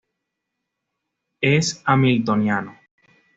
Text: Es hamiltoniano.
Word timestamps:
Es 1.41 1.83
hamiltoniano. 1.85 2.75